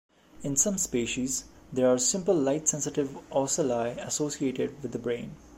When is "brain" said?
4.97-5.35